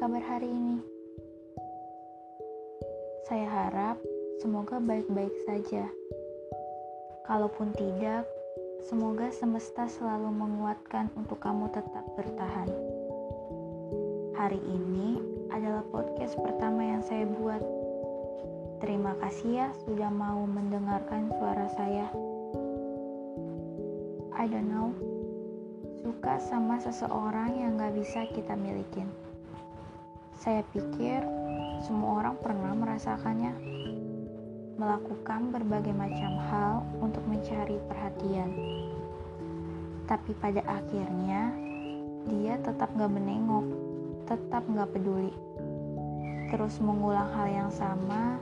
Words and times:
kabar 0.00 0.24
hari 0.24 0.48
ini? 0.48 0.80
Saya 3.28 3.44
harap 3.52 4.00
semoga 4.40 4.80
baik-baik 4.80 5.44
saja. 5.44 5.84
Kalaupun 7.28 7.68
tidak, 7.76 8.24
semoga 8.88 9.28
semesta 9.28 9.84
selalu 9.92 10.32
menguatkan 10.32 11.12
untuk 11.20 11.36
kamu 11.44 11.68
tetap 11.76 12.00
bertahan. 12.16 12.72
Hari 14.40 14.56
ini 14.72 15.20
adalah 15.52 15.84
podcast 15.92 16.32
pertama 16.40 16.80
yang 16.80 17.04
saya 17.04 17.28
buat. 17.36 17.60
Terima 18.80 19.12
kasih 19.20 19.52
ya 19.52 19.68
sudah 19.84 20.08
mau 20.08 20.48
mendengarkan 20.48 21.28
suara 21.36 21.68
saya. 21.76 22.08
I 24.32 24.48
don't 24.48 24.72
know, 24.72 24.96
suka 26.00 26.40
sama 26.40 26.80
seseorang 26.80 27.52
yang 27.52 27.76
gak 27.76 27.92
bisa 27.92 28.24
kita 28.32 28.56
milikin. 28.56 29.29
Saya 30.40 30.64
pikir 30.72 31.20
semua 31.84 32.24
orang 32.24 32.40
pernah 32.40 32.72
merasakannya, 32.72 33.52
melakukan 34.80 35.52
berbagai 35.52 35.92
macam 35.92 36.32
hal 36.48 36.74
untuk 36.96 37.20
mencari 37.28 37.76
perhatian. 37.84 38.48
Tapi 40.08 40.32
pada 40.40 40.64
akhirnya, 40.64 41.52
dia 42.24 42.56
tetap 42.56 42.88
gak 42.96 43.12
menengok, 43.12 43.68
tetap 44.24 44.64
gak 44.72 44.88
peduli. 44.96 45.28
Terus 46.48 46.80
mengulang 46.80 47.28
hal 47.36 47.48
yang 47.52 47.68
sama, 47.68 48.40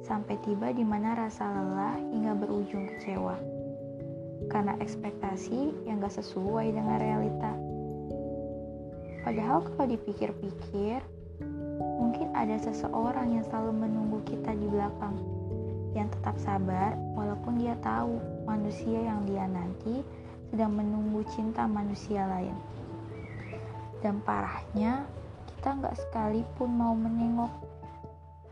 sampai 0.00 0.40
tiba 0.48 0.72
di 0.72 0.80
mana 0.80 1.12
rasa 1.12 1.44
lelah 1.44 2.00
hingga 2.08 2.40
berujung 2.40 2.88
kecewa. 2.96 3.36
Karena 4.48 4.80
ekspektasi 4.80 5.84
yang 5.84 6.00
gak 6.00 6.16
sesuai 6.24 6.72
dengan 6.72 6.96
realita. 6.96 7.52
Padahal 9.28 9.60
kalau 9.60 9.92
dipikir-pikir, 9.92 11.04
Mungkin 11.80 12.30
ada 12.36 12.54
seseorang 12.60 13.34
yang 13.34 13.44
selalu 13.48 13.72
menunggu 13.86 14.18
kita 14.26 14.54
di 14.54 14.66
belakang, 14.70 15.16
yang 15.94 16.10
tetap 16.10 16.38
sabar 16.42 16.94
walaupun 17.14 17.58
dia 17.58 17.78
tahu 17.82 18.18
manusia 18.44 18.98
yang 19.02 19.22
dia 19.26 19.46
nanti 19.46 20.02
sedang 20.50 20.74
menunggu 20.74 21.26
cinta 21.34 21.66
manusia 21.66 22.26
lain. 22.30 22.54
Dan 24.04 24.20
parahnya, 24.22 25.08
kita 25.56 25.80
nggak 25.80 25.96
sekalipun 25.96 26.70
mau 26.70 26.92
menengok 26.92 27.50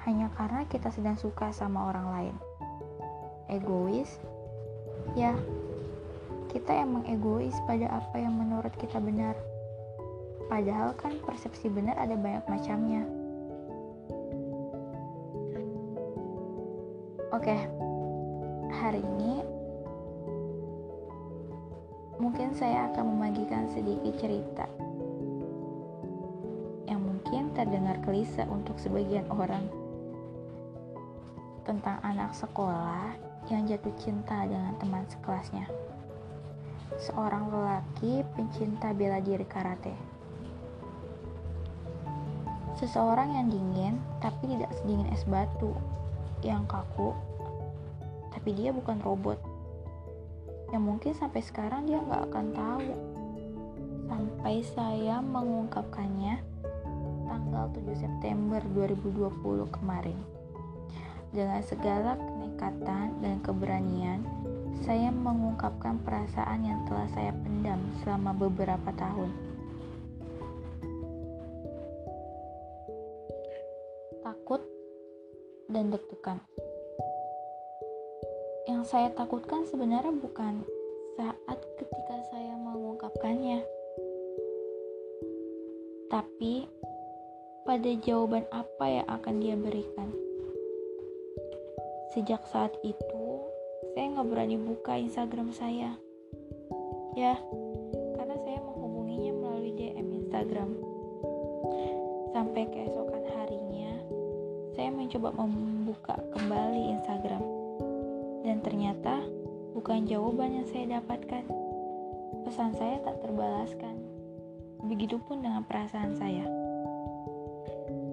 hanya 0.09 0.27
karena 0.35 0.67
kita 0.67 0.91
sedang 0.91 1.15
suka 1.15 1.55
sama 1.55 1.93
orang 1.93 2.07
lain. 2.11 2.37
Egois? 3.47 4.19
Ya, 5.15 5.37
kita 6.51 6.73
emang 6.73 7.05
egois 7.07 7.55
pada 7.69 8.01
apa 8.01 8.17
yang 8.19 8.35
menurut 8.35 8.73
kita 8.81 8.99
benar. 8.99 9.37
Padahal 10.53 10.93
kan 11.01 11.17
persepsi 11.25 11.73
benar 11.73 11.97
ada 11.97 12.13
banyak 12.13 12.45
macamnya. 12.45 13.09
Oke, 17.33 17.57
hari 18.69 19.01
ini 19.01 19.41
mungkin 22.21 22.53
saya 22.53 22.93
akan 22.93 23.17
membagikan 23.17 23.65
sedikit 23.73 24.13
cerita 24.21 24.69
yang 26.85 27.01
mungkin 27.01 27.57
terdengar 27.57 27.97
klise 28.05 28.45
untuk 28.45 28.77
sebagian 28.77 29.25
orang 29.33 29.65
tentang 31.65 31.97
anak 32.05 32.37
sekolah 32.37 33.17
yang 33.49 33.65
jatuh 33.65 33.97
cinta 33.97 34.45
dengan 34.45 34.77
teman 34.77 35.09
sekelasnya. 35.09 35.65
Seorang 37.09 37.49
lelaki 37.49 38.21
pencinta 38.37 38.93
bela 38.93 39.17
diri 39.25 39.49
karate. 39.49 40.13
Seseorang 42.81 43.37
yang 43.37 43.47
dingin 43.53 43.95
tapi 44.23 44.49
tidak 44.49 44.73
sedingin 44.81 45.09
es 45.13 45.25
batu 45.29 45.77
yang 46.41 46.65
kaku, 46.65 47.13
tapi 48.33 48.57
dia 48.57 48.73
bukan 48.73 48.99
robot. 49.05 49.39
Yang 50.73 50.83
mungkin 50.83 51.13
sampai 51.13 51.43
sekarang 51.45 51.85
dia 51.85 52.01
nggak 52.01 52.33
akan 52.33 52.47
tahu. 52.57 52.93
Sampai 54.09 54.55
saya 54.65 55.21
mengungkapkannya 55.21 56.41
tanggal 57.29 57.65
7 57.77 57.97
September 57.97 58.61
2020 58.73 59.69
kemarin. 59.69 60.19
Dengan 61.33 61.65
segala 61.65 62.17
kenekatan 62.17 63.25
dan 63.25 63.41
keberanian, 63.41 64.21
saya 64.85 65.09
mengungkapkan 65.09 65.97
perasaan 66.05 66.61
yang 66.65 66.81
telah 66.85 67.09
saya 67.13 67.33
pendam 67.33 67.81
selama 68.05 68.37
beberapa 68.37 68.93
tahun. 68.97 69.52
Takut 74.43 74.59
dan 75.71 75.95
deg-degan. 75.95 76.43
Yang 78.67 78.91
saya 78.91 79.15
takutkan 79.15 79.63
sebenarnya 79.71 80.11
bukan 80.19 80.67
saat 81.15 81.63
ketika 81.79 82.19
saya 82.27 82.59
mengungkapkannya, 82.59 83.63
tapi 86.11 86.67
pada 87.63 87.87
jawaban 88.03 88.43
apa 88.51 88.83
yang 88.91 89.07
akan 89.07 89.35
dia 89.39 89.55
berikan. 89.55 90.11
Sejak 92.11 92.43
saat 92.51 92.75
itu, 92.83 93.47
saya 93.95 94.11
nggak 94.11 94.27
berani 94.27 94.59
buka 94.59 94.99
Instagram 94.99 95.55
saya. 95.55 95.95
Ya, 97.15 97.39
karena 98.19 98.35
saya 98.43 98.59
menghubunginya 98.59 99.39
melalui 99.39 99.71
DM 99.79 100.19
Instagram. 100.27 100.75
Sampai 102.35 102.67
keesokan 102.75 103.22
saya 104.73 104.89
mencoba 104.89 105.37
membuka 105.37 106.17
kembali 106.33 106.97
Instagram. 106.97 107.45
Dan 108.43 108.65
ternyata 108.65 109.21
bukan 109.77 110.09
jawaban 110.09 110.61
yang 110.61 110.67
saya 110.69 110.99
dapatkan. 110.99 111.45
Pesan 112.49 112.73
saya 112.77 112.97
tak 113.05 113.21
terbalaskan. 113.21 114.01
Begitupun 114.89 115.45
dengan 115.45 115.63
perasaan 115.69 116.17
saya. 116.17 116.49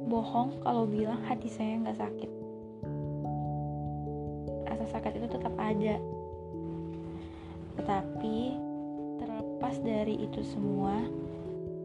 Bohong 0.10 0.60
kalau 0.62 0.84
bilang 0.84 1.24
hati 1.26 1.48
saya 1.48 1.80
nggak 1.80 1.98
sakit. 1.98 2.32
Rasa 4.68 4.86
sakit 5.00 5.12
itu 5.16 5.28
tetap 5.32 5.56
ada. 5.56 5.96
Tetapi 7.80 8.38
terlepas 9.18 9.76
dari 9.80 10.28
itu 10.28 10.44
semua, 10.44 11.08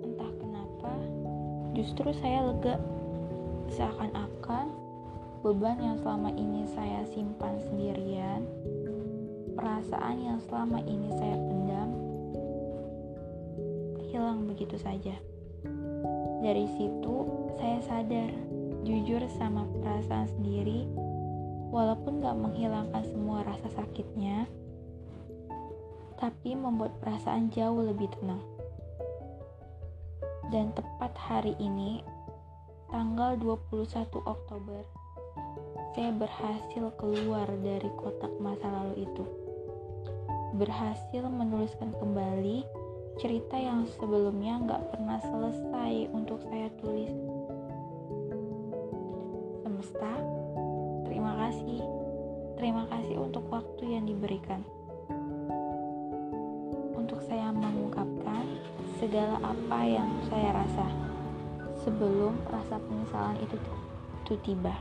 entah 0.03 0.33
kenapa 0.43 0.93
justru 1.79 2.11
saya 2.19 2.51
lega 2.51 2.75
Seakan-akan 3.73 4.67
beban 5.41 5.81
yang 5.81 5.97
selama 6.01 6.33
ini 6.37 6.69
saya 6.73 7.05
simpan 7.09 7.57
sendirian, 7.65 8.45
perasaan 9.55 10.17
yang 10.21 10.39
selama 10.45 10.81
ini 10.85 11.09
saya 11.17 11.37
pendam, 11.37 11.91
hilang 14.11 14.45
begitu 14.49 14.77
saja. 14.81 15.15
Dari 16.45 16.69
situ, 16.77 17.15
saya 17.57 17.81
sadar, 17.81 18.31
jujur 18.85 19.25
sama 19.41 19.65
perasaan 19.81 20.29
sendiri, 20.29 20.85
walaupun 21.73 22.21
gak 22.21 22.37
menghilangkan 22.37 23.03
semua 23.09 23.43
rasa 23.43 23.67
sakitnya, 23.73 24.45
tapi 26.21 26.55
membuat 26.55 26.95
perasaan 27.01 27.49
jauh 27.51 27.81
lebih 27.81 28.07
tenang. 28.21 28.45
Dan 30.53 30.71
tepat 30.77 31.17
hari 31.19 31.57
ini, 31.59 32.05
tanggal 32.95 33.35
21 33.43 33.91
Oktober, 34.23 34.87
saya 35.99 36.15
berhasil 36.15 36.95
keluar 36.95 37.51
dari 37.67 37.91
kotak 37.99 38.31
masa 38.39 38.71
lalu 38.71 39.11
itu. 39.11 39.27
Berhasil 40.55 41.27
menuliskan 41.27 41.91
kembali 41.99 42.63
cerita 43.19 43.59
yang 43.59 43.91
sebelumnya 43.99 44.63
nggak 44.63 44.95
pernah 44.95 45.19
selesai 45.27 46.07
untuk 46.15 46.39
saya 46.47 46.71
tulis. 46.79 47.11
Semesta, 49.67 50.15
terima 51.11 51.35
kasih. 51.35 51.83
Terima 52.63 52.87
kasih 52.95 53.19
untuk 53.19 53.43
waktu 53.51 53.91
yang 53.91 54.07
diberikan. 54.07 54.63
Untuk 56.95 57.19
saya 57.27 57.51
mengungkapkan 57.51 58.47
segala 59.03 59.43
apa 59.43 59.83
yang 59.83 60.15
saya 60.31 60.63
rasa 60.63 60.94
sebelum 61.85 62.41
rasa 62.49 62.81
penyesalan 62.81 63.37
itu, 63.45 63.57
itu 64.25 64.35
tiba. 64.41 64.73